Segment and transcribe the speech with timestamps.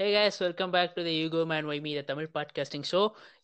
[0.00, 3.00] Hey guys welcome back to the UCO man by me the Tamil podcasting show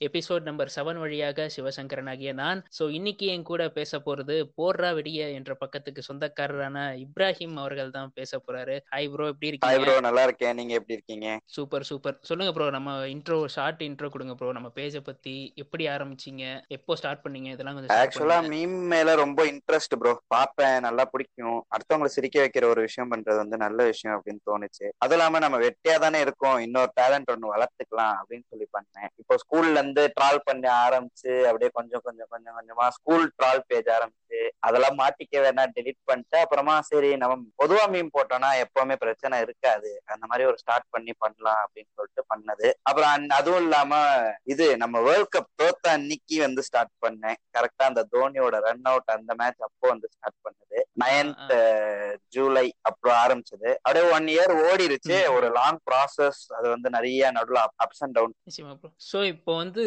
[0.07, 2.61] episode number seven வழியாக சிவசங்கரன் ஆகிய நான்.
[2.77, 8.41] So இன்னைக்கு என் கூட பேச போறது போர்ரா வெடிய என்ற பக்கத்துக்கு சொந்தக்காரரான இப்ராஹிம் அவர்கள் தான் பேச
[8.47, 8.77] போறாரு.
[8.95, 9.83] ஹாய் ப்ரோ எப்படி இருக்கீங்க?
[9.83, 10.57] ப்ரோ நல்லா இருக்கேன்.
[10.61, 11.27] நீங்க எப்படி இருக்கீங்க?
[11.57, 16.47] சூப்பர் சூப்பர் சொல்லுங்க ப்ரோ நம்ம இன்ட்ரோ ஷார்ட் இன்ட்ரோ கொடுங்க ப்ரோ நம்ம பேஜை பத்தி எப்படி ஆரம்பிச்சீங்க?
[16.79, 17.51] எப்போ ஸ்டார்ட் பண்ணீங்க?
[17.57, 18.41] இதெல்லாம் கொஞ்சம் ஆக்சுவலா.
[18.55, 21.61] மீம் மேல ரொம்ப இன்ட்ரெஸ்ட் ப்ரோ பாப்பேன் நல்லா பிடிக்கும்.
[21.75, 24.87] அடுத்தவங்களை சிரிக்க வைக்கிற ஒரு விஷயம் பண்றது வந்து நல்ல விஷயம் அப்படின்னு தோணுச்சு.
[25.07, 26.45] அது இல்லாம நம்ம வெட்டியா தானே இருக்கோம்.
[26.65, 29.11] இன்னொரு டேலண்ட் ஒண்ணு வளர்த்துக்கலாம் அப்படின்னு சொல்லி பண்ணேன்.
[29.21, 34.41] இப்போ ஸ்கூல்ல இருந்து ட்ரால் பண்ண ஆரம்பிச்சு அப்படியே கொஞ்சம் கொஞ்சம் கொஞ்சம் கொஞ்சமா ஸ்கூல் ட்ரால் பேஜ் ஆரம்பிச்சு
[34.67, 39.91] அதெல்லாம் மாட்டிக்க வேணா டெலிட் பண்ணிட்டு அப்புறமா சரி நம்ம பொதுவா மீம் போட்டோம்னா எப்பவுமே பிரச்சனை இருக்காது.
[40.13, 42.69] அந்த மாதிரி ஒரு ஸ்டார்ட் பண்ணி பண்ணலாம் அப்படின்னு சொல்லிட்டு பண்ணது.
[42.89, 44.01] அப்புறம் அதுவும் இல்லாம
[44.55, 47.39] இது நம்ம வேர்ல்ட் கப் தோத்த அன்னைக்கு வந்து ஸ்டார்ட் பண்ணேன்.
[47.57, 50.79] கரெக்டா அந்த தோனியோட ரன் அவுட் அந்த மேட்ச் அப்போ வந்து ஸ்டார்ட் பண்ணது.
[51.03, 51.53] நைன்த்
[52.35, 53.71] ஜூலை அப்புறம் ஆரம்பிச்சது.
[53.85, 55.17] அப்படியே ஒன் இயர் ஓடிருச்சு.
[55.37, 59.85] ஒரு லாங் ப்ராசஸ் அது வந்து நிறைய நடுவில் அப்ஸ் அண்ட் டவுன் நிச்சயமா ப்ரோ ஸோ இப்போ வந்து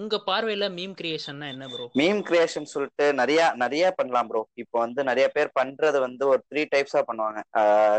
[0.00, 5.00] உங்க பார்வையில மீம் கிரியேஷன்னா என்ன ப்ரோ மீம் கிரியேஷன் சொல்லிட்டு நிறைய நிறைய பண்ணலாம் ப்ரோ இப்போ வந்து
[5.10, 7.40] நிறைய பேர் பண்றது வந்து ஒரு த்ரீ டைப்ஸா பண்ணுவாங்க.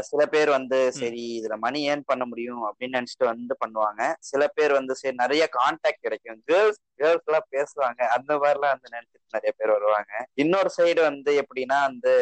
[0.09, 4.01] சில பேர் வந்து சரி இதுல மணி ஏர்ன் பண்ண முடியும் அப்படின்னு நினைச்சிட்டு வந்து பண்ணுவாங்க.
[4.29, 6.41] சில பேர் வந்து சரி நிறைய கான்டாக்ட் கிடைக்கும்.
[6.49, 8.01] கேர்ள்ஸ் கேர்ள்ஸ் எல்லாம் பேசுவாங்க.
[8.15, 10.11] அந்த மாதிரிலாம் வந்து நினைச்சிட்டு நிறைய பேர் வருவாங்க.
[10.43, 12.13] இன்னொரு சைடு வந்து எப்படின்னா வந்து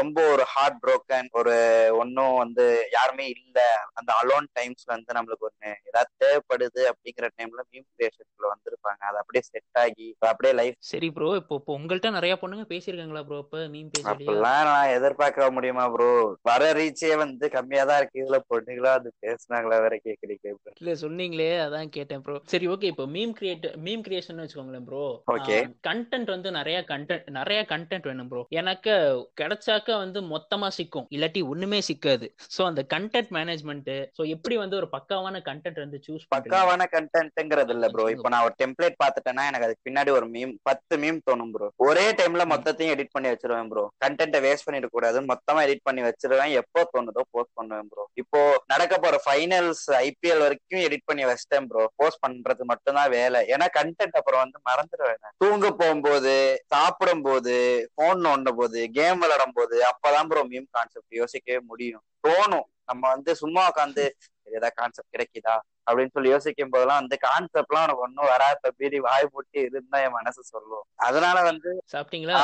[0.00, 1.54] ரொம்ப ஒரு ஹார்ட் broken ஒரு
[2.02, 3.58] ஒன்னும் வந்து யாருமே இல்ல.
[3.98, 9.00] அந்த அலோன் டைம்ஸ்ல வந்து நம்மளுக்கு ஒண்ணு ஏதாவது தேவைப்படுது அப்படிங்கிற டைம்ல மீம் கிரியேஷன்ல வந்திருப்பாங்க.
[9.08, 13.38] அது அப்படியே செட் ஆகி அப்படியே லைஃப் சரி ப்ரோ இப்போ இப்போ உங்கள்கிட்ட நிறைய பொண்ணுங்க பேசியிருக்காங்களா ப்ரோ
[13.44, 14.10] இப்போ மீம் வழியா?
[14.12, 16.10] அப்படிலாம் நான் எதிர்பார்க்க முடியுமா ப்ரோ
[16.48, 18.20] வர ரீச்சே வந்து கம்மியா தான் இருக்கு.
[18.22, 20.72] இதுல பொண்ணுங்களா அது பேசுனாங்களா வேற கேக்குறீங்க bro.
[20.80, 23.52] இல்ல சொன்னீங்களே அதான் கேட்டேன் ப்ரோ சரி ஓகே இப்போ மீம் கிரியேட்
[23.86, 25.02] மீம் கிரியேஷன் வச்சுக்கோங்களேன் ப்ரோ
[25.34, 25.60] Okay.
[25.88, 28.92] கண்டென்ட் வந்து நிறைய கண்டென்ட் நிறைய கண்டென்ட் வேணும் ப்ரோ எனக்கு
[29.40, 31.06] கிடைச்சாக்க வந்து மொத்தமா சிக்கும்.
[31.14, 32.26] இல்லாட்டி ஒண்ணுமே சிக்காது.
[32.56, 37.86] சோ அந்த கண்டென்ட் மேனேஜ்மெண்ட் சோ எப்படி வந்து ஒரு பக்காவான கண்டென்ட் வந்து சூஸ் பக்காவான கண்டென்ட்ங்கிறது இல்ல
[37.94, 41.68] ப்ரோ இப்போ நான் ஒரு டெம்ப்ளேட் பாத்துட்டேன்னா எனக்கு அதுக்கு பின்னாடி ஒரு மீம் பத்து மீம் தோணும் ப்ரோ
[41.86, 45.18] ஒரே டைம்ல மொத்தத்தையும் எடிட் பண்ணி வச்சிருவேன் ப்ரோ கண்டென்ட்டை வேஸ்ட் பண்ணிட கூடாது.
[45.32, 46.52] மொத்தமா எடிட் பண்ணி வச்சிருவேன்.
[46.60, 48.40] எப்போ தோணுதோ போஸ்ட் பண்ணுவேன் ப்ரோ இப்போ
[48.72, 53.40] நடக்க போற ஃபைனல்ஸ் ஐபிஎல் வரைக்கும் எடிட் பண்ணி வச்சிட்டேன் ப்ரோ போஸ்ட் பண்றது மட்டும்தான் வேலை.
[53.54, 55.32] ஏன்னா கண்டென்ட் அப்புறம் வந்து மறந்துடுவேன்.
[55.44, 56.34] தூங்க போகும்போது
[56.74, 57.56] சாப்பிடும் போது
[58.00, 62.04] போன் நோண்டும் போது கேம் விளையாடும் போது அப்பதான் ப்ரோ மீம் கான்செப்ட் யோசிக்கவே முடியும்.
[62.28, 62.68] தோணும்.
[62.90, 64.04] நம்ம வந்து சும்மா உட்காந்து
[64.46, 65.54] ஏதாவது கான்செப்ட் கிடைக்குதா?
[65.86, 70.42] அப்படின்னு சொல்லி யோசிக்கும் போதெல்லாம் வந்து கான்செப்ட்லாம் உனக்கு ஒன்னும் வராத மீறி வாய் போட்டு இருந்தா என் மனசு
[70.44, 70.84] சொல்லும்.
[70.96, 72.36] அதனால வந்து சாப்பிட்டீங்களா?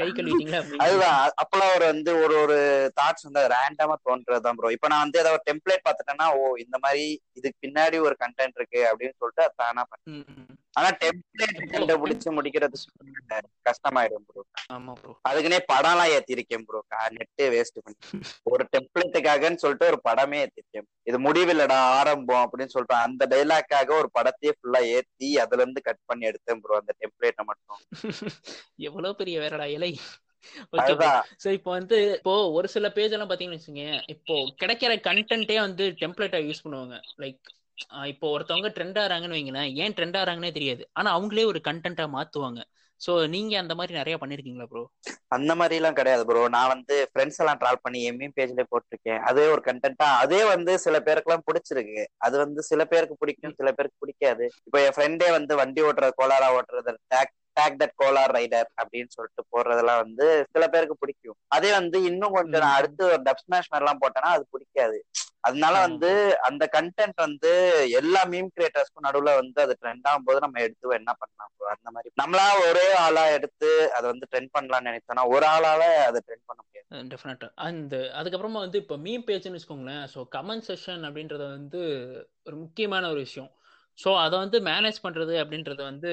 [0.00, 0.60] கை கழுவிட்டீங்களா?
[0.78, 1.18] அதுதான்.
[1.42, 2.58] அப்பெல்லாம் ஒரு வந்து ஒரு ஒரு
[3.00, 7.04] தாட்ஸ் வந்து ரேண்டமா தோன்றதுதான் ப்ரோ இப்போ நான் வந்து ஏதாவது ஒரு டெம்ப்ளேட் பார்த்துட்டேன்னா ஓ இந்த மாதிரி
[7.32, 10.58] இதுக்கு பின்னாடி ஒரு கண்டென்ட் இருக்கு அப்படின்னு சொல்லிட்டு அது தானா பண்ணேன்.
[10.76, 12.76] ஆனா டெம்ப்ளேட் கண்டுபிடிச்சு முடிக்கிறது
[13.66, 14.42] கஷ்டமாயிடும் ப்ரோ
[14.74, 16.80] ஆமா ப்ரோ அதுக்குன்னே படம்லாம் ஏத்திருக்கேன் ப்ரோ
[17.16, 17.96] நெட்டே வேஸ்ட் பண்ணி.
[18.52, 20.86] ஒரு டெம்ப்ளேட்டுக்காகன்னு சொல்லிட்டு ஒரு படமே ஏத்திருக்கேன்.
[21.06, 26.30] இது முடிவில்லடா ஆரம்பம் அப்படின்னு சொல்லிட்டு அந்த டைலாக்காக ஒரு படத்தையே ஃபுல்லா ஏத்தி அதுல இருந்து கட் பண்ணி
[26.30, 27.80] எடுத்தேன் ப்ரோ அந்த டெம்ப்ளேட்டை மட்டும்.
[28.88, 29.92] எவ்வளவு பெரிய வேறடா இலை.
[31.42, 33.98] சோ இப்போ வந்து இப்போ ஒரு சில பேஜ் எல்லாம் பாத்தீங்கன்னு வச்சுக்கோங்க.
[34.14, 36.96] இப்போ கிடைக்கிற கண்டென்ட்டே வந்து டெம்ப்ளேட்டா யூஸ் பண்ணுவாங்க.
[37.22, 37.42] லைக்
[38.08, 40.82] இப்போ ஒருத்தவங்க ட்ரெண்ட் ஆறாங்கன்னு வைங்களேன் ஏன் ட்ரெண்ட் ஆறாங்கன்னே தெரியாது.
[40.92, 42.60] ஆனா அவங்களே ஒரு கண்டென்ட்டா மாத்துவாங்க.
[43.00, 44.84] சோ நீங்க அந்த மாதிரி நிறைய பண்ணிருக்கீங்களா ப்ரோ
[45.36, 49.20] அந்த மாதிரி எல்லாம் கிடையாது ப்ரோ நான் வந்து ஃப்ரெண்ட்ஸ் எல்லாம் ட்ரால் பண்ணி எம்இ பேஜ்ல போட்டிருக்கேன்.
[49.20, 52.04] அதே ஒரு கண்டென்ட்டா அதே வந்து சில பேருக்கு எல்லாம் பிடிச்சிருக்கு.
[52.18, 54.44] அது வந்து சில பேருக்கு பிடிக்கும் சில பேருக்கு பிடிக்காது.
[54.64, 59.42] இப்போ என் ஃப்ரெண்டே வந்து வண்டி ஓட்டுறது கோலாரா ஓட்டுறது tag tag that Kolar rider அப்படின்னு சொல்லிட்டு
[59.52, 61.36] போடுறதெல்லாம் வந்து சில பேருக்கு பிடிக்கும்.
[61.48, 64.98] அதே வந்து இன்னும் கொஞ்சம் நான் அடுத்து ஒரு டப் ஸ்மாஷ் மாதிரிலாம் போட்டேன்னா அது பிடிக்காது.
[65.40, 65.80] அதனால.
[65.80, 67.50] வந்து அந்த கண்டென்ட் வந்து
[67.90, 71.50] எல்லா மீம் கிரியேட்டர்ஸ்க்கும் நடுவுல வந்து அது ட்ரெண்ட் ஆகும் போது நம்ம எடுத்து என்ன பண்ணலாம்?
[71.74, 72.10] அந்த மாதிரி.
[72.22, 76.60] நம்மளா ஒரே ஆளா எடுத்து அதை வந்து ட்ரெண்ட் பண்ணலாம்னு நினைச்சோம்னா ஒரு ஆளால அதை ட்ரெண்ட் பண்ண
[76.92, 80.04] முடியாது டெஃபினட்டா அந்த அதுக்கப்புறமா வந்து இப்போ மீம் பேஜ்னு வச்சுக்கோங்களேன்.
[80.14, 81.80] ஸோ கமெண்ட் செஷன் அப்படின்றது வந்து
[82.44, 83.50] ஒரு முக்கியமான ஒரு விஷயம்.
[84.04, 86.12] ஸோ அதை வந்து மேனேஜ் பண்றது அப்படின்றது வந்து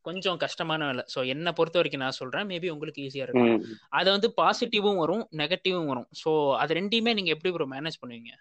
[0.00, 1.02] கொஞ்சம் கஷ்டமான வேலை.
[1.14, 2.46] ஸோ என்னை பொறுத்த வரைக்கும் நான் சொல்றேன்.
[2.46, 3.66] மேபி உங்களுக்கு ஈஸியா இருக்கும்.
[3.88, 6.08] அது வந்து பாசிட்டிவும் வரும் நெகட்டிவும் வரும்.
[6.24, 8.32] ஸோ அது ரெண்டையுமே நீங்க எப்படி ப்ரோ மேனேஜ் பண்ணுவீங்க?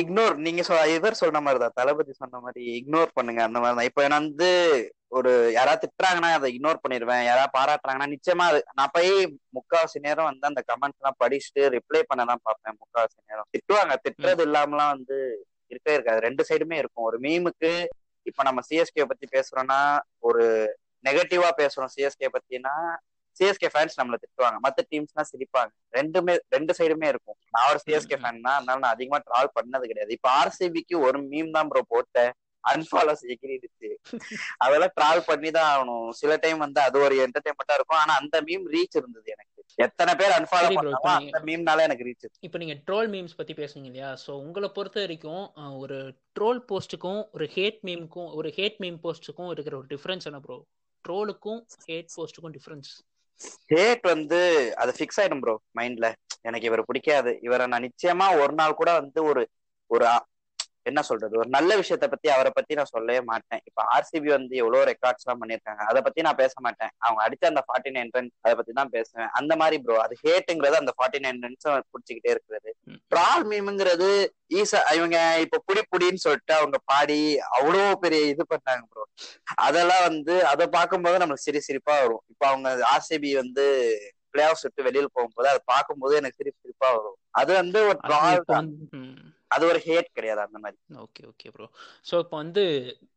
[0.00, 3.42] இக்னோர் நீங்க இவர் சொன்ன மாதிரிதான் தளபதி சொன்ன மாதிரி இக்னோர் பண்ணுங்க.
[3.42, 3.84] அந்த மாதிரி தான்.
[3.84, 4.50] இப்போ நான் வந்து
[5.12, 7.22] ஒரு யாராவது திட்டுறாங்கன்னா அதை இக்னோர் பண்ணிடுவேன்.
[7.24, 9.12] யாராவது பாராட்டுறாங்கன்னா நிச்சயமா அது நான் போய்
[9.58, 13.48] முக்காவாசி நேரம் வந்து அந்த கமெண்ட்ஸ் எல்லாம் படிச்சுட்டு ரிப்ளை பண்ண தான் பார்ப்பேன் முக்காவாசி நேரம்.
[13.56, 13.94] திட்டுவாங்க.
[14.04, 15.18] திட்டுறது இல்லாமலாம் வந்து
[15.68, 16.20] இருக்கவே இருக்காது.
[16.20, 17.04] ரெண்டு சைடுமே இருக்கும்.
[17.04, 17.72] ஒரு மீமுக்கு
[18.26, 19.80] இப்ப நம்ம சிஎஸ்கே பத்தி பேசுறோம்னா
[20.18, 20.44] ஒரு
[21.04, 22.74] நெகட்டிவா பேசுறோம் சிஎஸ்கே பத்தினா
[23.40, 24.56] சிஎஸ்கே ஃபேன்ஸ் நம்மள திட்டுவாங்க.
[24.66, 25.70] மத்த டீம்ஸ்னா சிரிப்பாங்க.
[25.92, 27.36] ரெண்டுமே ரெண்டு சைடுமே இருக்கும்.
[27.50, 28.16] நான் ஒரு சிஎஸ்கே.
[28.22, 30.12] ஃபேன் தான் அதனால நான் அதிகமா ட்ரால் பண்ணது கிடையாது.
[30.12, 32.32] இப்ப ஆர்சிபிக்கு ஒரு மீம் தான் ப்ரோ போட்டேன்.
[32.64, 33.90] அன்ஃபாலோஸ் எகிரிடுச்சு
[34.64, 36.08] அதெல்லாம் ட்ரால் பண்ணி தான் ஆகணும்.
[36.20, 38.00] சில டைம் வந்து அது ஒரு என்டர்டைன்மெண்டா இருக்கும்.
[38.02, 39.48] ஆனா அந்த மீம் ரீச் இருந்தது எனக்கு.
[39.78, 44.10] எத்தனை பேர் அன்ஃபாலோ பண்ணாமோ அந்த மீம்னால எனக்கு ரீச் இப்போ நீங்க ட்ரோல் மீம்ஸ் பத்தி பேசுனீங்க இல்லையா?
[44.24, 45.44] ஸோ உங்களை பொறுத்த வரைக்கும்
[45.82, 45.98] ஒரு
[46.38, 50.58] ட்ரோல் போஸ்ட்டுக்கும் ஒரு ஹேட் மீம்க்கும் ஒரு ஹேட் மீம் போஸ்ட்டுக்கும் இருக்கிற ஒரு டிஃபரன்ஸ் என்ன ப்ரோ
[51.04, 52.90] ட்ரோலுக்கும் ஹேட் போஸ்ட்டுக்கும் டிஃபரன்ஸ்
[53.70, 54.40] ஹேட் வந்து
[54.82, 56.08] அது ஃபிக்ஸ் ஆயிடும் ப்ரோ மைண்ட்ல
[56.48, 57.30] எனக்கு இவரை பிடிக்காது.
[57.46, 59.42] இவரை நான் நிச்சயமா ஒரு நாள் கூட வந்து ஒரு
[59.90, 60.04] ஒரு
[60.86, 61.34] என்ன சொல்றது?
[61.40, 63.60] ஒரு நல்ல விஷயத்த பத்தி அவரை பத்தி நான் சொல்லவே மாட்டேன்.
[63.68, 66.92] இப்ப ஆர்சிபி வந்து எவ்வளவு ரெக்கார்ட்ஸ் எல்லாம் பண்ணிருக்காங்க அதை பத்தி நான் பேச மாட்டேன்.
[67.04, 69.30] அவங்க அடிச்ச அந்த ஃபார்ட்டி நைன் ரன் அதை பத்தி தான் பேசுவேன்.
[69.40, 72.70] அந்த மாதிரி ப்ரோ அது ஹேட்டுங்கிறது அந்த ஃபார்ட்டி நைன் ரன்ஸ் பிடிச்சிக்கிட்டே இருக்கிறது.
[73.14, 74.10] ட்ரால் மீம்ங்கிறது
[74.60, 77.20] ஈஸா இவங்க இப்ப புடி புடின்னு சொல்லிட்டு அவங்க பாடி
[77.58, 79.04] அவ்வளோ பெரிய இது பண்ணாங்க ப்ரோ
[79.66, 82.24] அதெல்லாம் வந்து அதை பார்க்கும்போது நம்மளுக்கு சிரி சிரிப்பா வரும்.
[82.32, 83.66] இப்ப அவங்க ஆர்சிபி வந்து
[84.34, 87.16] பிளே ஆஃப் விட்டு வெளியில போகும்போது அதை பார்க்கும்போது எனக்கு சிரிப்பு சிரிப்பா வரும்.
[87.40, 88.42] அது வந்து ஒரு ட்ரால்
[89.50, 90.78] அது ஒரு ஹேட் கிடையாது அந்த மாதிரி.
[91.04, 91.66] ஓகே ஓகே ப்ரோ
[92.06, 92.64] ஸோ இப்போ வந்து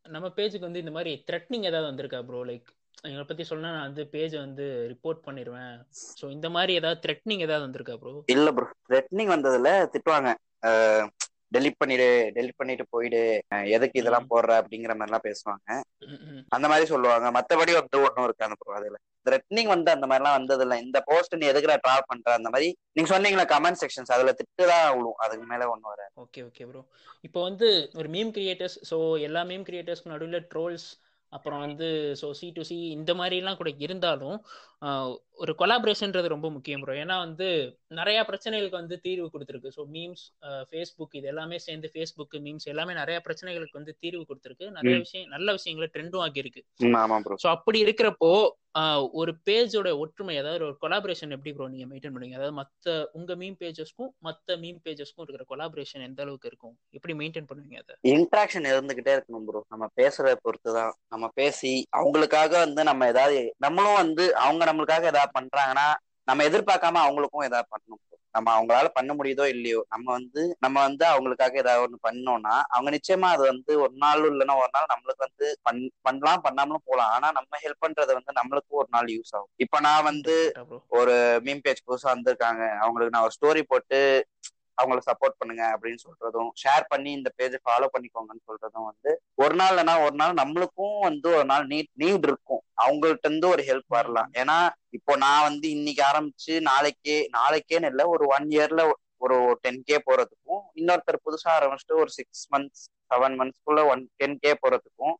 [0.09, 2.69] நம்ம பேஜுக்கு வந்து இந்த மாதிரி த்ரெட்னிங் ஏதாவது வந்திருக்கா ப்ரோ லைக்
[3.03, 5.73] எங்களை பத்தி சொன்னா நான் வந்து பேஜை வந்து ரிப்போர்ட் பண்ணிடுவேன்
[6.19, 10.29] ஸோ இந்த மாதிரி ஏதாவது த்ரெட்னிங் ஏதாவது வந்திருக்கா ப்ரோ இல்ல ப்ரோ த்ரெட்னிங் வந்ததுல திட்டுவாங்க.
[11.55, 12.05] டெலிட் பண்ணிடு
[12.35, 13.21] டெலிட் பண்ணிட்டு போயிடு.
[13.75, 15.67] எதுக்கு இதெல்லாம் போடுற அப்படிங்கிற மாதிரி எல்லாம் பேசுவாங்க
[16.51, 17.27] அந்த மாதிரி சொல்லுவாங்க.
[17.37, 18.97] மத்தபடி வந்து ஒன்றும் இருக்காது ப்ரோ அதுல.
[19.25, 22.27] த்ரெட்னிங் வந்து அந்த மாதிரிலாம் வந்தது இல்லை இந்த போஸ்ட் நீ எதுக்குற ட்ரா பண்ற?
[22.33, 25.17] அந்த மாதிரி நீங்க சொன்னீங்களா கமெண்ட் செக்ஷன்ஸ் அதுல திட்டு தான் விழும்.
[25.17, 26.81] அதுக்கு மேல ஒண்ணு வர ஓகே ஓகே ப்ரோ
[27.23, 30.87] இப்போ வந்து ஒரு மீம் கிரியேட்டர்ஸ் ஸோ எல்லா மீம் கிரியேட்டர்ஸ்க்கு நடுவில் ட்ரோல்ஸ்
[31.31, 31.87] அப்புறம் வந்து
[32.21, 34.35] ஸோ சி டு சி இந்த மாதிரிலாம் கூட இருந்தாலும்
[35.43, 37.47] ஒரு கொலாபரேஷன்ன்றது ரொம்ப முக்கியம் ப்ரோ ஏன்னா வந்து
[37.99, 39.73] நிறைய பிரச்சனைகளுக்கு வந்து தீர்வு கொடுத்துருக்கு.
[39.77, 40.23] ஸோ மீம்ஸ்
[40.69, 44.67] ஃபேஸ்புக் இது எல்லாமே சேர்ந்து ஃபேஸ்புக் மீம்ஸ் எல்லாமே நிறைய பிரச்சனைகளுக்கு வந்து தீர்வு கொடுத்துருக்கு.
[44.79, 44.97] நிறைய.
[45.05, 48.33] விஷயம் நல்ல விஷயங்களை ட்ரெண்டும் ஆகியிருக்கு ஸோ அப்படி இருக்கிறப்போ
[49.21, 52.37] ஒரு பேஜோட ஒற்றுமை அதாவது ஒரு கொலாபரேஷன் எப்படி ப்ரோ நீங்க மெயின்டைன் பண்ணுவீங்க?
[52.39, 56.73] அதாவது மத்த உங்க மீம் பேஜஸ்க்கும் மத்த மீம் பேஜஸ்க்கும் இருக்கிற கொலாபரேஷன் எந்த அளவுக்கு இருக்கும்?
[56.97, 57.95] எப்படி மெயின்டைன் பண்ணுவீங்க அதை?
[58.13, 63.99] இன்ட்ராக்ஷன் இருந்துகிட்டே இருக்கணும் ப்ரோ நம்ம பேசுறத பொறுத்து தான் நம்ம பேசி அவங்களுக்காக வந்து நம்ம ஏதாவது நம்மளும்
[64.01, 65.87] வந்து அவங்க நம்மளுக்காக ஏதாவது பண்றாங்கன்னா
[66.27, 68.01] நம்ம எதிர்பார்க்காம அவங்களுக்கும் ஏதாவது பண்ணணும்.
[68.35, 73.27] நம்ம அவங்களால பண்ண முடியுதோ இல்லையோ நம்ம வந்து நம்ம வந்து அவங்களுக்காக ஏதாவது ஒண்ணு பண்ணோம்னா அவங்க நிச்சயமா
[73.35, 77.11] அது வந்து ஒரு நாள் இல்லைன்னா ஒரு நாள் நம்மளுக்கு வந்து பண் பண்ணலாம் பண்ணாமலும் போகலாம்.
[77.15, 79.51] ஆனா நம்ம ஹெல்ப் பண்றது வந்து நம்மளுக்கும் ஒரு நாள் யூஸ் ஆகும்.
[79.55, 80.35] இப்ப நான் வந்து
[80.91, 81.15] ஒரு
[81.45, 82.63] மீம் பேஜ் புதுசா வந்திருக்காங்க.
[82.81, 83.99] அவங்களுக்கு நான் ஒரு ஸ்டோரி போட்டு
[84.77, 89.73] அவங்களுக்கு சப்போர்ட் பண்ணுங்க அப்படின்னு சொல்றதும் ஷேர் பண்ணி இந்த பேஜை ஃபாலோ பண்ணிக்கோங்கன்னு சொல்றதும் வந்து ஒரு நாள்
[89.73, 92.62] இல்லைன்னா ஒரு நாள் நம்மளுக்கும் வந்து ஒரு நாள் நீட் நீட் இருக்கும்.
[92.85, 94.29] அவங்கள்ட்ட இருந்து ஒரு ஹெல்ப் வரலாம்.
[94.41, 94.57] ஏன்னா
[94.97, 98.83] இப்போ நான் வந்து இன்னைக்கு ஆரம்பிச்சு நாளைக்கே நாளைக்கேன்னு இல்லை ஒரு ஒன் இயர்ல
[99.25, 99.35] ஒரு
[99.65, 105.15] டென் கே போறதுக்கும் இன்னொருத்தர் புதுசா ஆரம்பிச்சுட்டு ஒரு சிக்ஸ் மந்த்ஸ் செவன் மந்த்ஸ்க்குள்ள ஒன் டென் கே போறதுக்கும்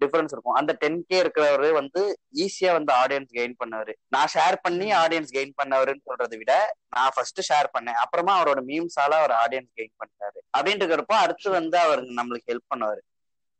[0.00, 0.56] டிஃபரன்ஸ் இருக்கும்.
[0.58, 2.02] அந்த டென் கே இருக்கிறவரு வந்து
[2.44, 6.54] ஈஸியா வந்து ஆடியன்ஸ் கெயின் பண்ணாரு நான் ஷேர் பண்ணி ஆடியன்ஸ் கெயின் பண்ணவருன்னு சொல்றதை விட
[6.96, 7.98] நான் ஃபர்ஸ்ட் ஷேர் பண்ணேன்.
[8.02, 13.02] அப்புறமா அவரோட மீம்ஸால அவர் ஆடியன்ஸ் கெயின் பண்ணிட்டாரு அப்படின்ட்டு இருக்கிறப்போ அடுத்து வந்து அவர் நம்மளுக்கு ஹெல்ப் பண்ணுவாரு.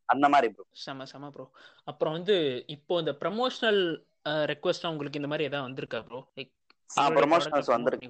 [0.09, 1.45] அந்த மாதிரி ப்ரோ செம செம ப்ரோ
[1.83, 2.35] அப்புறம் வந்து
[2.67, 3.81] இப்போ இந்த ப்ரமோஷனல்
[4.45, 6.53] ரெக்வஸ்ட் உங்களுக்கு இந்த மாதிரி ஏதாவது வந்திருக்கா ப்ரோ லைக்
[7.17, 8.07] promotionals வந்திருக்கு.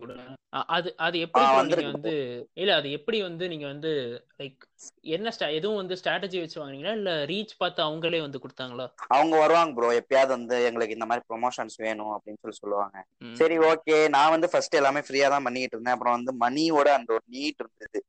[0.70, 1.46] அது அது எப்படி
[1.86, 2.12] வந்து
[2.54, 3.92] இல்ல அது எப்படி வந்து நீங்க வந்து
[4.40, 4.62] லைக்
[5.16, 6.94] என்ன எதுவும் வந்து ஸ்ட்ராட்டஜி வச்சு வாங்குனீங்களா?
[7.00, 8.86] இல்ல ரீச் பார்த்து அவங்களே வந்து கொடுத்தாங்களா?
[9.16, 12.98] அவங்க வருவாங்க ப்ரோ எப்பயாவது வந்து எங்களுக்கு இந்த மாதிரி ப்ரொமோஷன்ஸ் வேணும் அப்படின்னு சொல்லி சொல்லுவாங்க.
[13.40, 15.96] சரி ஓகே நான் வந்து ஃபர்ஸ்ட் எல்லாமே ஃப்ரீயா தான் பண்ணிட்டு இருந்தேன்.
[15.98, 18.02] அப்புறம் வந்து மணியோட அந்த ஒரு நீட் இருந்தது.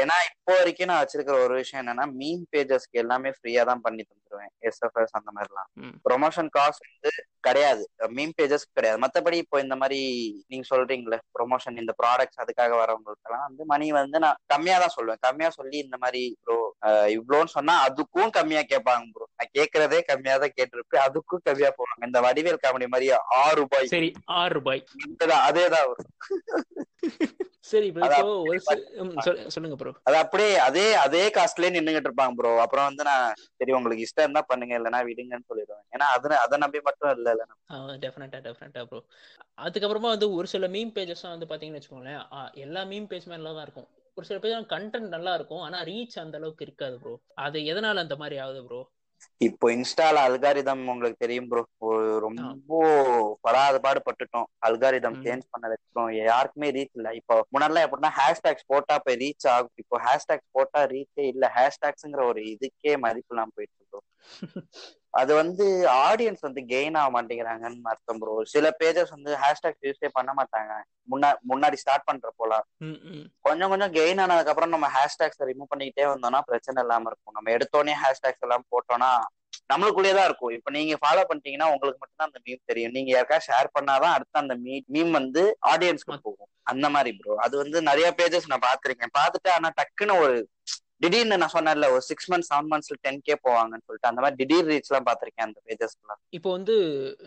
[0.00, 4.52] ஏன்னா இப்போ வரைக்கும் நான் வச்சிருக்கிற ஒரு விஷயம் என்னன்னா மீன் பேஜஸ்க்கு எல்லாமே ஃப்ரீயா தான் பண்ணி தந்துருவேன்.
[4.70, 5.68] எஸ்எஃப்எஸ் அந்த மாதிரிலாம்.
[6.08, 7.12] ப்ரொமோஷன் காஸ்ட் வந்து
[7.48, 7.82] கிடையாது.
[8.16, 8.98] மீன் பேஜஸ் கிடையாது.
[9.04, 10.00] மத்தபடி இப்போ இந்த மாதிரி
[10.52, 15.22] நீங்க சொல்றீங்களே ப்ரொமோஷன் இந்த ப்ராடக்ட்ஸ் அதுக்காக வரவங்களுக்கெல்லாம் வந்து மணி வந்து நான் கம்மியா தான் சொல்லுவேன்.
[15.28, 16.58] கம்மியா சொல்லி இந்த மாதிரி ப்ரோ
[17.16, 22.02] இவ்வளோன்னு சொன்னா அதுக்கும் கம்மியா கேட்பாங்க ப்ரோ நான் கேட்கறதே கம்மியா தான் கேட்டிருப்பேன் அதுக்கும் கம்மியா போவாங்க.
[22.08, 23.08] இந்த வடிவேல் காமெடி மாதிரி
[23.42, 23.92] ஆறு ரூபாய்.
[23.94, 24.82] சரி ஆறு ரூபாய்.
[25.48, 26.10] அதேதான் வரும்
[27.70, 27.88] சரி
[29.54, 33.26] சொல்லுங்க ப்ரோ அது அப்படியே அதே அதே காஸ்ட்லயே நின்னுகிட்டு இருப்பாங்க ப்ரோ அப்புறம் வந்து நான்
[33.58, 34.74] சரி உங்களுக்கு இஷ்டம் இருந்தா பண்ணுங்க.
[34.78, 35.84] இல்லைன்னா விடுங்கன்னு சொல்லிடுவேன்.
[35.94, 37.44] ஏன்னா அது அதை நம்பி மட்டும் இல்ல இல்ல
[38.04, 39.00] டெஃபினட்டா டெஃபினட்டா ப்ரோ
[39.64, 42.20] அதுக்கப்புறமா வந்து ஒரு சில மீம் பேஜஸ் வந்து பாத்தீங்கன்னு வச்சுக்கோங்களேன்
[42.64, 43.88] எல்லா மீம் பேஜ் மேல தான் இருக்கும்.
[44.18, 48.16] ஒரு சில பேஜ் கண்டென்ட் நல்லா இருக்கும் ஆனா ரீச் அந்த அளவுக்கு இருக்காது ப்ரோ அது எதனால அந்த
[48.18, 48.80] மாதிரி ஆகுது ப்ரோ
[49.40, 51.62] இப்போ இன்ஸ்டால அல்காரிதம் உங்களுக்கு தெரியும் ப்ரோ
[52.24, 52.72] ரொம்ப
[53.44, 55.16] படாத பாடு பட்டுட்டோம் அல்காரிதம்.
[55.22, 57.10] சேஞ்ச் பண்ணதுக்கு அப்புறம் யாருக்குமே ரீச் இல்ல.
[57.20, 59.76] இப்போ முன்னாடிலாம் எப்படின்னா ஹேஷ்டேக்ஸ் போட்டா போய் ரீச் ஆகும்.
[59.82, 61.44] இப்போ ஹேஷ்டேக்ஸ் போட்டா ரீச்சே இல்ல.
[61.56, 64.06] ஹேஷ்டேக்ஸ்ங்கிற ஒரு இதுக்கே மதிப்பு இல்லாம போயிட்டு இருக்கோம்
[65.20, 65.64] அது வந்து
[66.08, 70.72] ஆடியன்ஸ் வந்து கெயின் ஆக மாட்டேங்கிறாங்கன்னு அர்த்தம் ப்ரோ சில பேஜஸ் வந்து ஹேஷ்டேக் யூஸே பண்ண மாட்டாங்க.
[71.12, 72.52] முன்னா முன்னாடி ஸ்டார்ட் பண்ற போல.
[73.46, 77.36] கொஞ்சம் கொஞ்சம் கெயின் ஆனதுக்கு அப்புறம் நம்ம ஹேஷ்டேக்ஸ் ரிமூவ் பண்ணிக்கிட்டே வந்தோம்னா பிரச்சனை இல்லாம இருக்கும்.
[77.38, 79.10] நம்ம எடுத்தோடனே ஹேஷ்டேக்ஸ் எல்லாம் போட்டோம்னா
[79.72, 80.52] நம்மளுக்குள்ளேயே தான் இருக்கும்.
[80.56, 82.94] இப்போ நீங்க ஃபாலோ பண்ணிட்டீங்கன்னா உங்களுக்கு மட்டும்தான் அந்த மீம் தெரியும்.
[82.96, 86.50] நீங்க யாருக்கா ஷேர் பண்ணாதான் அடுத்து அந்த மீ மீம் வந்து ஆடியன்ஸ்க்கு போகும்.
[86.72, 89.14] அந்த மாதிரி ப்ரோ அது வந்து நிறைய பேஜஸ் நான் பார்த்திருக்கேன்.
[89.18, 90.36] பார்த்துட்டு ஆனா டக்குன்னு ஒரு
[91.00, 94.68] திடீர்னு நான் சொன்னேன்ல ஒரு சிக்ஸ் மந்த்ஸ் செவன் மந்த்ஸ்ல டென் கே போவாங்கன்னு சொல்லிட்டு அந்த மாதிரி திடீர்
[94.70, 96.74] ரீச் எல்லாம் பாத்திருக்கேன் அந்த பேஜஸ்லாம் இப்போ வந்து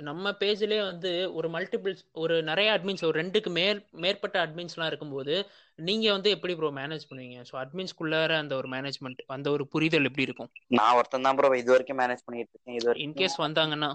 [0.10, 5.36] நம்ம பேஜ்லயே வந்து ஒரு மல்டிபிள்ஸ் ஒரு நிறைய அட்மின்ஸ் ஒரு ரெண்டுக்கு மேல் மேற்பட்ட அட்மின்ஸ்லாம் இருக்கும்போது
[5.80, 7.38] நீங்க வந்து எப்படி ப்ரோ மேனேஜ் பண்ணுவீங்க?
[7.50, 10.50] ஸோ அட்மின்ஸ்குள்ளார அந்த ஒரு மேனேஜ்மெண்ட் அந்த ஒரு புரிதல் எப்படி இருக்கும்?
[10.80, 13.92] நான் ஒருத்தன் தான் ப்ரோ இது வரைக்கும் மேனேஜ் பண்ணிட்டு இருக்கேன் இது வரைக்கும் இன்கேஸ் வந்தாங்கன்னா?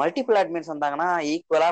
[0.00, 1.70] மல்டிபிள் அட்மின்ஸ் வந்தாங்கன்னா ஈக்குவலா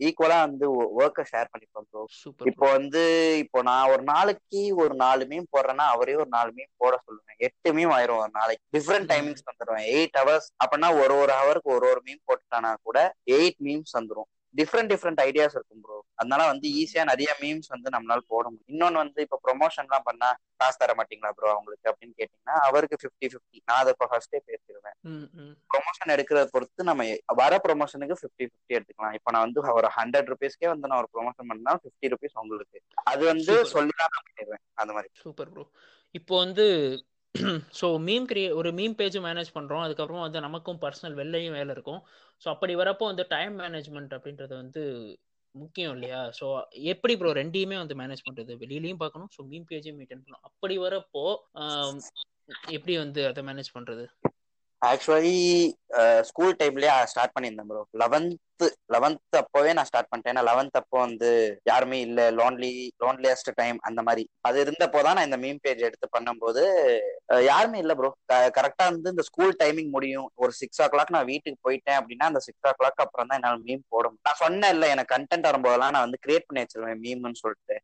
[0.00, 0.66] ஈக்குவலா வந்து
[1.00, 2.02] ஒர்க்கை ஷேர் பண்ணிப்போம் ப்ரோ
[2.50, 3.02] இப்போ வந்து
[3.42, 7.38] இப்போ நான் ஒரு நாளைக்கு ஒரு நாலு மீன் போடுறேன்னா அவரே ஒரு நாலு மீன் போட சொல்லுவேன்.
[7.46, 8.64] எட்டு மீன் ஆயிரும் ஒரு நாளைக்கு.
[8.76, 12.98] டிஃப்ரெண்ட் டைமிங்ஸ் வந்துடுவேன் எயிட் ஹவர்ஸ் அப்படின்னா ஒரு ஒரு ஹவருக்கு ஒரு ஒரு மீன் போட்டுட்டானா கூட
[13.38, 18.20] எயிட் மீம்ஸ் வந்துடும் டிஃப்ரெண்ட் டிஃப்ரெண்ட் ஐடியாஸ் இருக்கும் ப்ரோ அதனால வந்து ஈஸியா நிறைய மீம்ஸ் வந்து நம்மளால
[18.32, 18.70] போட முடியும்.
[18.74, 20.28] இன்னொன்னு வந்து இப்போ ப்ரொமோஷன்லாம் பண்ணா
[20.60, 24.96] காசு தர மாட்டீங்களா ப்ரோ அவங்களுக்கு அப்படின்னு கேட்டீங்கன்னா அவருக்கு ஃபிஃப்டி ஃபிஃப்டி நான் அதை இப்போ ஃபர்ஸ்டே பேசிடுவேன்.
[25.70, 27.04] ப்ரொமோஷன் எடுக்கிறத பொறுத்து நம்ம
[27.42, 29.16] வர ப்ரொமோஷனுக்கு ஃபிஃப்டி ஃபிஃப்டி எடுத்துக்கலாம்.
[29.18, 32.78] இப்போ நான் வந்து ஒரு ஹண்ட்ரட் ருபீஸ்க்கே வந்து நான் ஒரு ப்ரொமோஷன் பண்ணா ஃபிஃப்டி ருபீஸ் உங்களுக்கு.
[33.12, 33.54] அது வந்து.
[33.74, 34.62] சொல்லி தான் நான் பண்ணிடுவேன்.
[34.74, 35.10] அந்த மாதிரி.
[35.22, 35.64] சூப்பர் ப்ரோ
[36.14, 36.64] இப்போ வந்து
[37.78, 42.00] ஸோ மீம் கிரியே ஒரு மீம் பேஜும் மேனேஜ் பண்ணுறோம் அதுக்கப்புறம் வந்து நமக்கும் பர்சனல் வெளிலையும் வேலை இருக்கும்.
[42.42, 44.82] ஸோ அப்படி வரப்போ வந்து டைம் மேனேஜ்மெண்ட் அப்படின்றது வந்து
[45.54, 46.20] முக்கியம் இல்லையா?
[46.38, 46.46] ஸோ
[46.92, 49.30] எப்படி ப்ரோ ரெண்டையுமே வந்து மேனேஜ் பண்ணுறது வெளியிலையும் பார்க்கணும்.
[49.36, 50.44] ஸோ மீம் பேஜையும் மெயின்டைன் பண்ணணும்.
[50.50, 51.24] அப்படி வரப்போ
[52.76, 54.04] எப்படி வந்து அதை மேனேஜ் பண்ணுறது
[54.82, 55.38] ஆக்சுவலி
[56.22, 58.34] ஸ்கூல் டைம்லேயே ஸ்டார்ட் பண்ணியிருந்தேன் ப்ரோ லெவன்த்
[58.94, 60.32] லெவன்த் அப்போவே நான் ஸ்டார்ட் பண்ணிட்டேன்.
[60.34, 61.30] ஏன்னா லெவன்த் அப்போ வந்து
[61.70, 62.20] யாருமே இல்ல.
[62.38, 62.70] லோன்லி
[63.04, 64.24] லோன்லியஸ்ட் டைம் அந்த மாதிரி.
[64.48, 66.62] அது இருந்தப்போ தான் நான் இந்த மீம் பேஜ் எடுத்து பண்ணும்போது
[67.50, 68.10] யாருமே இல்ல ப்ரோ
[68.58, 70.28] கரெக்டா வந்து இந்த ஸ்கூல் டைமிங் முடியும்.
[70.42, 73.60] ஒரு சிக்ஸ் ஓ கிளாக் நான் வீட்டுக்கு போயிட்டேன் அப்படின்னா அந்த சிக்ஸ் ஓ கிளாக் அப்புறம் தான் என்னால
[73.68, 77.76] மீம் போட நான் சொன்னேன் இல்ல எனக்கு கண்டென்ட் வரும்போதெல்லாம் நான் வந்து கிரியேட் பண்ணி வச்சிருவேன் மீம்னு சொல்லிட்டு.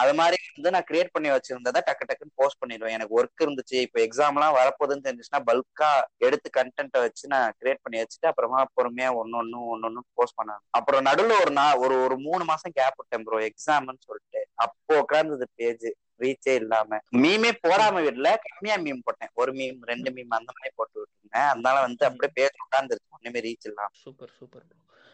[0.00, 2.96] அது மாதிரி வந்து நான் கிரியேட் பண்ணி வச்சிருந்ததை டக்கு டக்குன்னு போஸ்ட் பண்ணிடுவேன்.
[2.98, 3.78] எனக்கு ஒர்க் இருந்துச்சு.
[3.86, 5.90] இப்போ எக்ஸாம்லாம் வரப்போகுதுன்னு தெரிஞ்சுச்சுன்னா பல்கா
[6.26, 10.62] எடுத்து கண்டென்ட்டை வச்சு நான் கிரியேட் பண்ணி வச்சுட்டு அப்புறமா பொறுமையா ஒன்னு ஒன்னு ஒன்னு ஒன்னு போஸ்ட் பண்ணேன்
[10.70, 14.48] அப்புறம் நடுவில் ஒரு நான் ஒரு ஒரு மூணு மாசம் கேப் விட்டேன் ப்ரோ எக்ஸாம்னு சொல்லிட்டு.
[14.54, 15.86] அப்போ உட்கார்ந்தது பேஜ்
[16.18, 16.98] ரீச்சே இல்லாம.
[17.12, 18.36] மீமே போடாம விடல.
[18.44, 19.30] கம்மியா மீம் போட்டேன்.
[19.34, 21.48] ஒரு மீம் ரெண்டு மீம் அந்த மாதிரி போட்டு விட்டுருந்தேன்.
[21.48, 23.88] அதனால வந்து அப்படியே பேஜ் உட்காந்துருச்சு ஒண்ணுமே ரீச் இல்லாம.
[23.92, 24.62] சூப்பர் சூப்பர்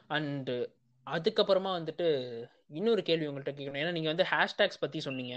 [0.06, 0.50] அண்ட்
[1.12, 2.06] அதுக்கப்புறமா வந்துட்டு
[2.68, 5.36] இன்னொரு கேள்வி உங்கள்கிட்ட கேட்கணும் ஏன்னா நீங்கள் வந்து ஹேஷ்டேக்ஸ் பற்றி சொன்னீங்க.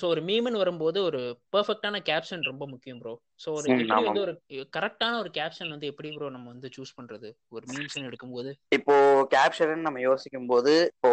[0.00, 1.20] ஸோ ஒரு மீம்னு வரும்போது ஒரு
[1.56, 3.12] பெர்ஃபெக்டான கேப்ஷன் ரொம்ப முக்கியம் ப்ரோ
[3.44, 3.66] ஸோ ஒரு.
[4.06, 4.34] வந்து ஒரு
[4.76, 8.52] கரெக்டான ஒரு கேப்ஷன் வந்து எப்படி ப்ரோ நம்ம வந்து சூஸ் பண்ணுறது ஒரு மீம்ஸ்னு எடுக்கும்போது.
[8.68, 8.96] இப்போ
[9.36, 11.10] கேப்ஷன் நம்ம யோசிக்கும் போது இப்போ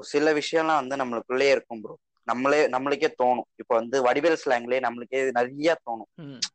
[0.00, 1.96] சில விஷயம்லாம் வந்து நம்மளுக்குள்ளே இருக்கும் ப்ரோ
[2.28, 3.48] நம்மளே நம்மளுக்கே தோணும்.
[3.60, 6.08] இப்போ வந்து வடிவேல் ஸ்லாங்லேயே நம்மளுக்கே நிறைய தோணும்.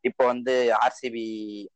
[0.04, 1.26] இப்போ வந்து ஆர்சிபி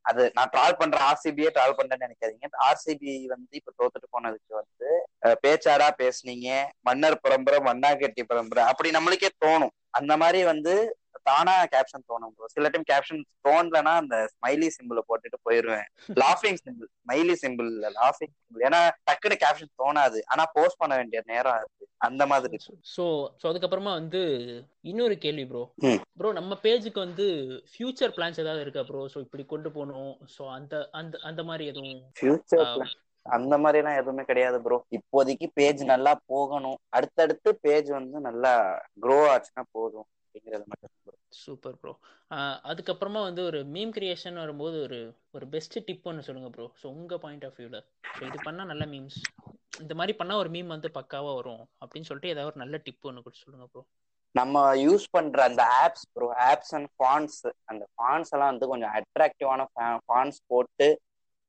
[0.03, 2.47] அது நான் ட்ரால் பண்ற ஆர்சிபியே ட்ரால் பண்றேன்னு நினைக்காதீங்க.
[2.67, 4.89] ஆர்சிபி வந்து இப்ப தோத்துட்டு போனதுக்கு வந்து
[5.25, 6.47] அஹ், பேச்சாடா பேசுனீங்க
[6.81, 9.71] மன்னர் பரம்பரை மண்ணாங்கட்டி பரம்பரை அப்படி நம்மளுக்கே தோணும்.
[9.93, 10.73] அந்த மாதிரி வந்து
[11.21, 12.47] தானா கேப்ஷன் தோணும் bro.
[12.47, 15.87] சில டைம் கேப்ஷன் தோணலன்னா அந்த ஸ்மைலி சிம்பிளை போட்டுட்டு போயிருவேன்.
[16.23, 20.21] லாஃபிங் சிம்பிள் ஸ்மைலி சிம்பிள் லாஃபிங் சிம்பிள் ஏன்னா டக்குனு கேப்ஷன் தோணாது.
[20.25, 21.87] ஆனா போஸ்ட் பண்ண வேண்டிய நேரம் அது.
[21.97, 22.57] அந்த மாதிரி
[22.95, 23.05] ஸோ
[23.41, 24.21] ஸோ அதுக்கப்புறமா வந்து
[24.81, 25.63] இன்னொரு கேள்வி ப்ரோ.
[26.17, 27.25] ப்ரோ நம்ம பேஜுக்கு வந்து
[27.71, 30.13] ஃபியூச்சர் பிளான்ஸ் ஏதாவது இருக்கா ப்ரோ ஸோ இப்படி கொண்டு போகணும்.
[30.37, 32.67] ஸோ அந்த அந்த அந்த மாதிரி எதுவும் ஃபியூச்சர்
[33.25, 36.79] அந்த மாதிரி எல்லாம் எதுவுமே கிடையாது ப்ரோ இப்போதைக்கு பேஜ் நல்லா போகணும்.
[36.89, 38.51] அடுத்தடுத்து பேஜ் வந்து நல்லா
[39.01, 40.07] க்ரோ ஆச்சுன்னா போதும்.
[40.33, 40.91] அப்படிங்கிறது மட்டும்.
[41.37, 41.91] Super bro.
[42.69, 44.99] அதுக்கப்புறமா வந்து ஒரு மீம் கிரியேஷன் வரும்போது ஒரு
[45.33, 46.65] ஒரு பெஸ்ட் டிப் ஒன்று சொல்லுங்க ப்ரோ.
[46.81, 47.79] ஸோ உங்க பாயிண்ட் ஆஃப் வியூல
[48.15, 49.19] ஸோ இது பண்ணா நல்ல மீம்ஸ்
[49.79, 53.23] இந்த மாதிரி பண்ணா ஒரு மீம் வந்து பக்காவா வரும் அப்படின்னு சொல்லிட்டு ஏதாவது ஒரு நல்ல டிப் ஒன்று
[53.23, 53.83] கூட சொல்லுங்க ப்ரோ.
[54.35, 59.65] நம்ம யூஸ் பண்ற அந்த apps bro apps and fonts அந்த ஃபான்ஸ் எல்லாம் வந்து கொஞ்சம் அட்ராக்டிவான
[60.05, 60.87] ஃபான்ஸ் போட்டு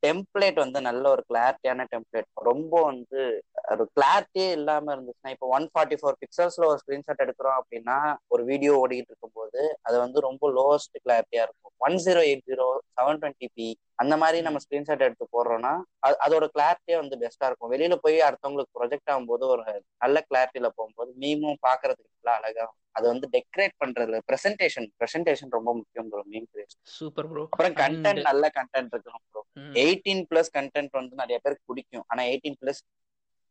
[0.02, 3.20] டெம்ப்ளேட் வந்து நல்ல ஒரு கிளாரிட்டியான டெம்ப்ளேட் ரொம்ப வந்து
[3.64, 8.72] ஒரு கிளாரிட்டியே இல்லாம இருந்துச்சுன்னா இப்போ ஒன் ஃபார்ட்டி ஃபோர் பிக்சல்ஸ்ல ஒரு ஸ்கிரீன்ஷாட் எடுக்கிறோம் அப்படின்னா ஒரு வீடியோ
[8.80, 11.72] ஓடிக்கிட்டு இருக்கும்போது அது வந்து ரொம்ப லோவஸ்ட் கிளாரிட்டியா இருக்கும்.
[11.78, 15.72] One zero eight zero seven twenty P அந்த மாதிரி நம்ம ஸ்கிரீன்ஷாட் எடுத்து போடுறோம்னா
[16.06, 17.72] அது- அதோட கிளாரிட்டியே வந்து பெஸ்டா இருக்கும்.
[17.72, 19.64] வெளியில போய் அடுத்தவங்களுக்கு ப்ரொஜெக்ட் ஆகும்போது ஒரு
[19.98, 22.64] நல்ல கிளாரிட்டியில போகும்போது மீமும் பாக்குறதுக்கு அழகா.
[22.92, 28.22] அது வந்து டெக்கரேட் பண்றதுல பிரசன்டேஷன் பிரசன்டேஷன் ரொம்ப முக்கியம் bro meme creation super bro அப்புறம் கண்டென்ட்
[28.22, 29.40] நல்ல கண்டென்ட் இருக்கணும் ப்ரோ
[29.80, 32.04] எயிட்டீன் பிளஸ் கண்டென்ட் வந்து நிறைய பேருக்கு பிடிக்கும்.
[32.06, 32.80] ஆனா எயிட்டீன் பிளஸ்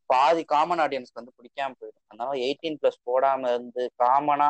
[0.09, 2.05] பாதி காமன் ஆடியன்ஸ்க்கு வந்து பிடிக்காம போயிடும்.
[2.07, 4.49] அதனால எயிட்டீன் பிளஸ் போடாம இருந்து காமனா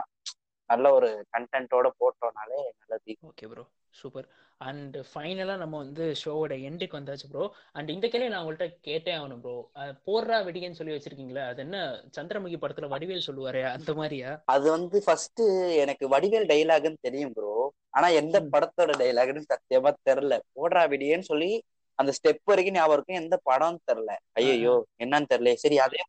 [0.70, 3.14] நல்ல ஒரு கண்டென்ட்டோட போட்டோம்னாலே நல்லது.
[3.30, 3.64] ஓகே ப்ரோ
[3.96, 4.28] சூப்பர்
[4.62, 7.44] அண்ட் ஃபைனலாக நம்ம வந்து ஷோவோட எண்டுக்கு வந்தாச்சு ப்ரோ
[7.74, 9.56] அண்ட் இந்த கேள்வி நான் உங்கள்கிட்ட கேட்டே ஆகணும் ப்ரோ
[10.08, 11.78] போடுறா வெடிகன்னு சொல்லி வச்சிருக்கீங்களா அது என்ன
[12.18, 14.32] சந்திரமுகி படத்துல வடிவேல் சொல்லுவாரே அந்த மாதிரியா?
[14.54, 15.44] அது வந்து ஃபர்ஸ்ட்
[15.84, 17.52] எனக்கு வடிவேல் டைலாக்னு தெரியும் ப்ரோ
[17.90, 18.38] ஆனா எந்த.
[18.54, 20.36] படத்தோட டைலாக்னு சத்தியமா தெரியல.
[20.56, 21.52] போடுறா விடியன்னு சொல்லி
[22.00, 23.20] அந்த ஸ்டெப் வரைக்கும் ஞாபகம் இருக்கும்.
[23.22, 24.12] எந்த படம் தெரியல.
[24.34, 26.02] ஐயோ என்னன்னு தெரியல சரி அதே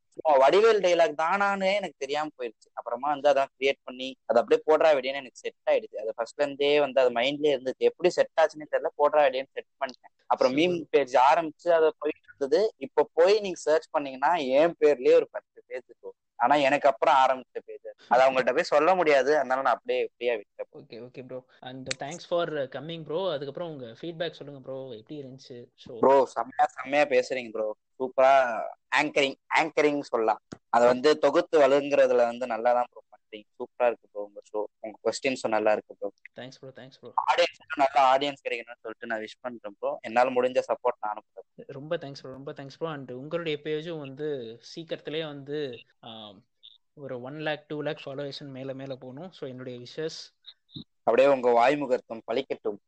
[0.42, 2.68] வடிவேல் டைலாக் தானானே எனக்கு தெரியாம போயிடுச்சு.
[2.72, 5.96] அப்புறமா வந்து அதான் கிரியேட் பண்ணி அது அப்படியே போடுறா விடியன்னு எனக்கு செட் ஆயிடுச்சு.
[5.98, 7.88] அது ஃபர்ஸ்ட்ல இருந்தே வந்து அது மைண்ட்லயே இருந்துச்சு.
[7.90, 8.90] எப்படி செட் ஆச்சுன்னு தெரியல.
[8.98, 10.12] போடுறா விடியன்னு செட் பண்ணிட்டேன்.
[10.30, 12.72] அப்புறம் மீம் பேஜ் ஆரம்பிச்சு அதை போயிட்டு இருந்தது.
[12.78, 16.16] இப்ப போய் நீங்க சர்ச் பண்ணீங்கன்னா என் பேர்லயே ஒரு பத்து பேஜ் இருக்கும்.
[16.38, 17.94] ஆனா எனக்கு அப்புறம் ஆரம்பிச்ச பேஜ் அதை.
[18.20, 19.38] அவங்கள்ட்ட போய் சொல்ல முடியாது.
[19.38, 20.53] அதனால நான் அப்படியே ஃப்ரீயா விட்டேன்.
[20.74, 25.56] Okay okay bro and thanks for coming bro அதுக்கப்புறம் உங்க ஃபீட்பேக் சொல்லுங்க ப்ரோ எப்படி இருந்துச்சு
[25.82, 27.66] ஷோ ப்ரோ செம்மையா செம்மையா பேசுறீங்க ப்ரோ
[27.98, 28.32] சூப்பரா
[28.98, 30.40] ஆங்கரிங் ஆங்கரிங் சொல்லலாம்.
[30.70, 33.46] அதை வந்து தொகுத்து வழங்குறதுல வந்து நல்லா தான் ப்ரோ பண்றீங்க.
[33.58, 37.82] சூப்பரா இருக்கு ப்ரோ உங்க ஷோ உங்க கொஸ்டின்ஸும் நல்லா இருக்கு bro thanks bro thanks bro ஆடியன்ஸுக்கும்
[37.84, 42.22] நல்ல ஆடியன்ஸ் கிடைக்கணும்னு சொல்லிட்டு நான் விஷ் பண்றேன் ப்ரோ என்னால முடிஞ்ச சப்போர்ட் நான் அனுப்புறேன் ரொம்ப தேங்க்ஸ்
[42.22, 44.28] ப்ரோ ரொம்ப தேங்க்ஸ் ப்ரோ அண்ட் உங்களுடைய பேஜும் வந்து
[44.72, 45.60] சீக்கிரத்திலே வந்து
[47.04, 49.30] ஒரு ஒன் லேக் டூ லேக் ஃபாலோவேஷன் மேலே மேலே போகணும்.
[49.38, 50.18] ஸோ என்னுடைய விஷஸ்
[51.04, 52.78] அப்படியே உங்க வாய்முகத்தம் பழிக்கட்டும்.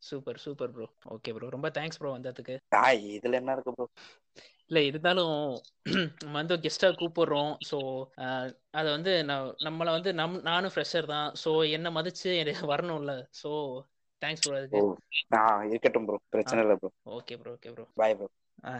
[0.00, 2.56] Super super bro okay bro ரொம்ப தேங்க்ஸ் ப்ரோ வந்ததுக்கு.
[3.14, 3.86] இதுல என்ன இருக்கு ப்ரோ
[4.70, 5.32] இல்லை இருந்தாலும்
[5.86, 7.52] நம்ம வந்து கெஸ்ட்டாக கூப்பிடுறோம்.
[7.70, 7.78] ஸோ
[8.70, 11.28] அதை வந்து நான் நம்மளை வந்து நம் நானும் ஃப்ரெஷர் தான்.
[11.44, 13.14] ஸோ என்னை மதிச்சு எனக்கு வரணும்ல.
[13.42, 13.50] ஸோ
[14.22, 14.80] தேங்க்ஸ் ப்ரோ அதுக்கு.
[15.70, 18.28] இருக்கட்டும் ப்ரோ பிரச்சனை இல்லை bro okay bro okay bro bye bro
[18.64, 18.74] ஆ.